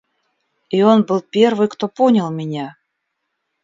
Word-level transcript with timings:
И 0.71 0.81
он 0.81 1.03
был 1.03 1.21
первый, 1.21 1.67
кто 1.67 1.87
понял 1.87 2.31
меня. 2.31 2.75